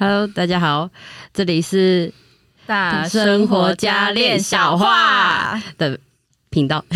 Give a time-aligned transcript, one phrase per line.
[0.00, 0.90] Hello，大家好，
[1.34, 2.14] 这里是
[2.66, 5.98] 大生活家练小话的
[6.50, 6.84] 频道。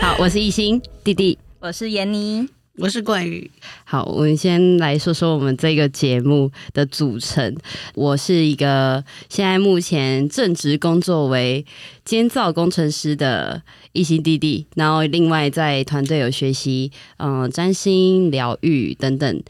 [0.00, 2.48] 好，我是艺兴弟弟，我是妍妮。
[2.78, 3.48] 我是冠宇。
[3.84, 7.56] 好，我们先来说说我们这个节目的组成。
[7.94, 11.64] 我是一个现在目前正职工作为
[12.04, 19.42] 监造工程师的艺兴弟弟，然后另外在团队有学习嗯占星、疗愈等等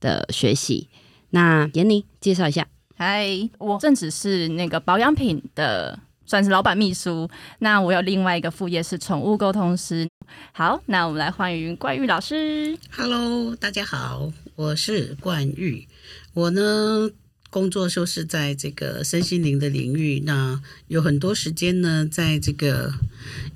[0.00, 0.88] 的学习。
[1.30, 2.66] 那闫妮介绍一下。
[2.96, 3.28] 嗨，
[3.58, 6.00] 我正职是那个保养品的。
[6.24, 10.08] 算是老板秘书，那我有另外一个副业是宠物沟通师。
[10.52, 12.78] 好，那我们来欢迎冠玉老师。
[12.90, 15.86] Hello，大家好，我是冠玉。
[16.32, 17.10] 我呢，
[17.50, 22.94] 工作就是在这个身心灵的领域，那有很多时间呢，在这个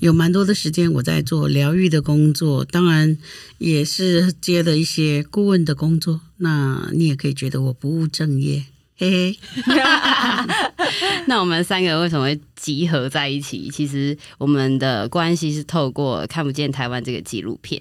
[0.00, 3.16] 有蛮多的时间我在做疗愈的工作，当然
[3.56, 6.20] 也是接了一些顾问的工作。
[6.38, 8.66] 那你也可以觉得我不务正业。
[8.98, 9.38] 嘿嘿，
[11.26, 13.68] 那我们三个人为什么会集合在一起？
[13.70, 17.80] 其实我们的关系是透过《看不见台湾》这个纪录片。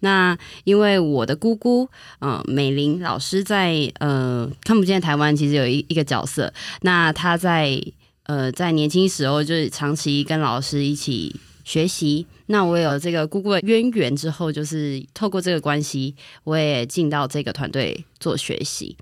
[0.00, 1.88] 那因为我的姑姑，
[2.20, 6.52] 嗯、美玲老师在呃《看不见台湾》其实有一一个角色。
[6.82, 7.80] 那她在
[8.24, 12.26] 呃在年轻时候就是长期跟老师一起学习。
[12.46, 18.96] 那我有这个姑姑的渊源之后，就是透过这个关系，我也进到这个团队做学习。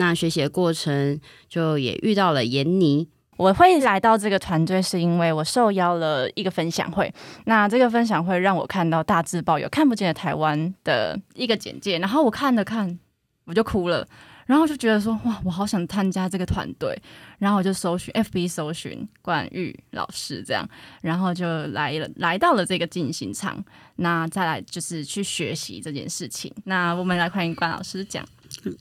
[0.00, 3.06] 那学习的过程就也遇到了闫妮。
[3.36, 7.12] 我会来到这个团队，是因为我受邀了一个分享会。
[7.44, 12.98] 那这个分享会让我看到大字报有看不见的台湾的一个简介，然后我看了看，
[13.44, 14.06] 我就哭了，
[14.46, 16.98] 然后就觉得说哇，我好想参加这个团队。
[17.38, 20.66] 然后我就搜寻 FB 搜寻冠玉老师这样，
[21.02, 23.62] 然后就来了，来到了这个进行场。
[23.96, 26.50] 那再来就是去学习这件事情。
[26.64, 28.22] 那我们来欢迎冠老师讲。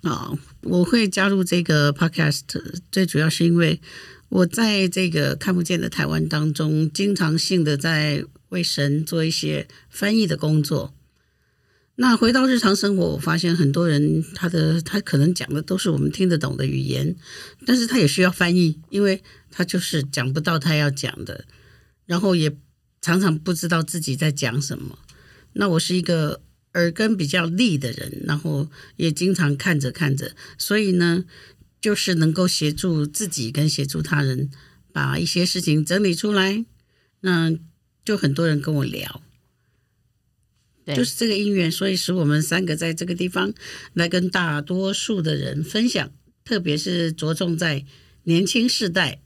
[0.04, 0.32] 啊，
[0.64, 2.42] 我会加入这个 podcast，
[2.92, 3.80] 最主要是因为
[4.30, 10.94] 我在这个看不见的台湾当中，经常性的在为神做一些翻译的工作。
[11.96, 17.16] 那回到日常生活，我发现很多人他的他可能讲的都是我们听得懂的语言，
[17.66, 19.22] 但是他也需要翻译，因为
[19.52, 21.46] 他就是讲不到他要讲的，
[22.06, 22.56] 然后也
[23.02, 25.00] 常常不知道自己在讲什么。
[25.54, 26.42] 那我是一个。
[26.74, 31.26] 耳根比较利的人，然后也经常看着看着，所以呢，
[31.82, 34.52] 就是能够协助自己跟协助他人
[34.92, 36.66] 把一些事情整理出来。
[37.22, 37.54] 那
[38.06, 39.22] 就很多人跟我聊，
[40.86, 43.54] 对，就是这个因缘，所以使我们三个在这个地方
[43.94, 46.12] 来跟大多数的人分享，
[46.46, 47.86] 特别是着重在
[48.24, 49.22] 年轻世代，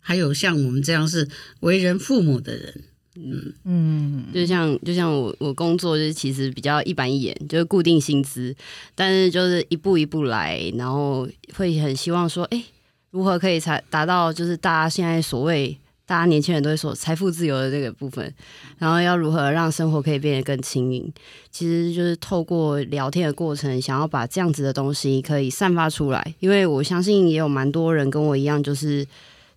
[0.00, 1.28] 还有像我们这样是
[1.60, 2.84] 为人父母的人。
[3.18, 3.54] 嗯。
[3.64, 8.54] 嗯，就像就像我我工作就是其实比较一板一眼，就是固定薪资，
[8.94, 12.62] 但是就是一步一步来，然后会很希望说，哎，
[13.10, 18.32] 如何可以才达到就是大家现在所谓大家年轻人都会说财富自由的这个部分，
[18.78, 21.12] 然后要如何让生活可以变得更轻盈，
[21.50, 29.06] 其实就是透过聊天的过程，想要把这样子的东西可以散发出来，因为我相信也有蛮多人跟我一样，就是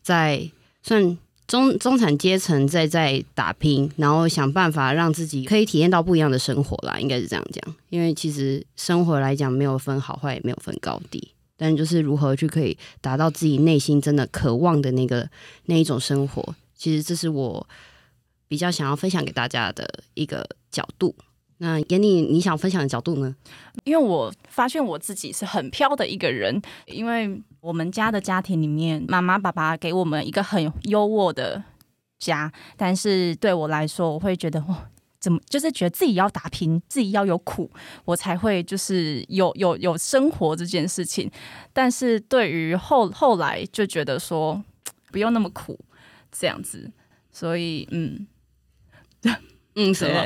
[0.01, 0.49] 在
[0.83, 1.17] 算。
[1.51, 7.75] 中中产阶层在在打拼，然后想办法让自己可以体验到不一样的生活啦，应该是这样讲。
[7.89, 15.29] 因为其实生活来讲，没有分好坏，也没有分高低，但就是如何去可以达到自己内心真的渴望的那个
[15.65, 17.67] 那一种生活，其实这是我
[18.47, 21.13] 比较想要分享给大家的一个角度。
[21.57, 23.35] 那妍妮，你想分享的角度呢？
[23.83, 31.63] 因为我发现我自己是很飘的一个人，因为我们家的家庭里面，妈妈爸爸给我们一个很优渥的
[32.17, 34.89] 家，但是对我来说，我会觉得哇，
[35.19, 37.71] 怎么就是觉得自己要打拼，自己要有苦，
[38.03, 41.29] 我才会就是有有有生活这件事情。
[41.71, 44.63] 但是对于后后来就觉得说
[45.11, 45.79] 不用那么苦
[46.31, 46.91] 这样子，
[47.31, 48.27] 所以嗯。
[49.73, 50.19] 嗯，什么？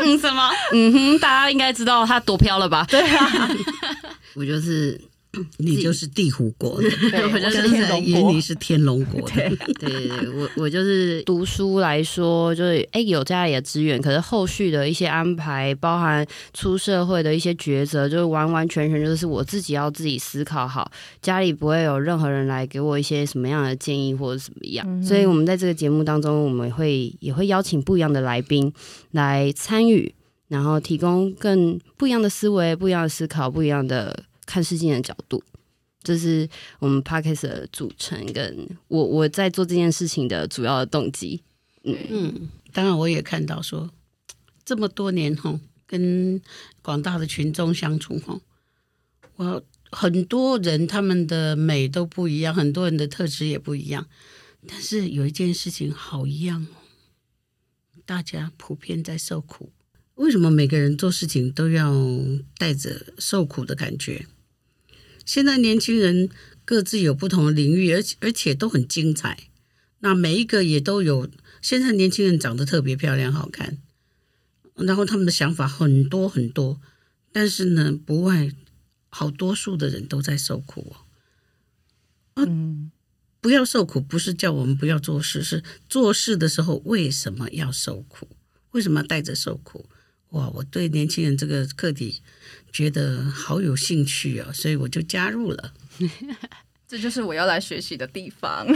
[0.00, 0.50] 嗯，什么？
[0.72, 2.84] 嗯哼，大家应该知道他多飘了吧？
[2.90, 3.48] 对啊，
[4.34, 5.00] 我就是。
[5.58, 6.88] 你就是地虎国的，
[7.32, 8.32] 我就是天龙国。
[8.32, 20.90] 你是天龙国的，对对对，我我就是读书来说，就是哎、欸，有家里的资源，可是后续的一些安排，包含出社会的一些抉择，就是完完全全就是我自己要自己思考好，
[21.20, 24.84] 家里不会有任何人来给我一些什么样的建议或者怎么样。
[24.88, 28.72] 嗯、所以，我们在这个节目当中，我们会也会邀请不一样的来宾
[29.12, 30.14] 来参与，
[30.48, 34.24] 然后提供更不一样的思维、不一样的思考、不一样的。
[34.46, 35.42] 看事情的角度，
[36.02, 36.48] 这是
[36.78, 41.42] 我们 podcast 的组成，跟我我在做这件事情的主要的动机。
[41.82, 43.90] 嗯嗯，当然我也看到说，
[44.64, 46.40] 这么多年哈，跟
[46.82, 48.40] 广大的群众相处哈，
[49.36, 54.06] 我很多人他们的美都不一样，很多人的特质也不一样，
[54.66, 56.76] 但是有一件事情好一样哦，
[58.06, 59.70] 大家普遍在受苦。
[60.14, 61.92] 为什么每个人做事情都要
[62.56, 64.26] 带着受苦的感觉？
[65.24, 66.28] 现在年轻人
[66.64, 69.48] 各自有不同的领域，而且而且都很精彩。
[70.00, 71.30] 那每一个也都有。
[71.62, 73.78] 现在年轻人长得特别漂亮、好看，
[74.74, 76.78] 然后他们的想法很多很多，
[77.32, 78.52] 但是呢，不外
[79.08, 82.44] 好多数的人都在受苦哦。
[82.46, 82.90] 嗯，
[83.40, 88.28] 不要受苦，不是叫我们不要做事，是做事的时候为什么要受苦？
[88.72, 89.88] 为什么要带着受苦？
[90.34, 92.20] 哇，我对年轻人这个课题
[92.72, 95.72] 觉得好有兴趣啊，所以我就加入了。
[96.88, 98.66] 这就是我要来学习的地方。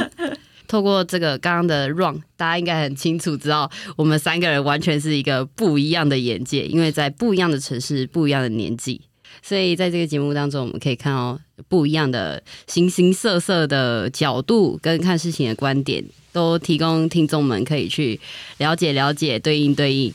[0.66, 9.00] 透过这个刚刚的 run，大家应该很清楚知道，我们三个人完全是一个不一样的眼界，因为在不一样的城市、不一样的年纪，
[9.42, 11.38] 所以在这个节目当中，我们可以看到
[11.68, 18.18] 不一样的形形色色的角度跟看事情的观点，都提供听众们可以去
[18.58, 20.12] 了解、了解、对应、对应。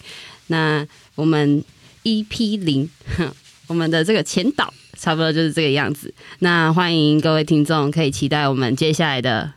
[0.47, 0.85] 那
[1.15, 1.63] 我们
[2.03, 2.89] EP 零，
[3.67, 6.13] 我们的这个前导差不多就是这个样子。
[6.39, 9.53] 那欢迎各位听众可以期待我们接下来的。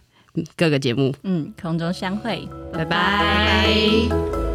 [0.54, 2.90] 各个节目，嗯，空中相会，拜拜。
[2.90, 4.45] 拜拜。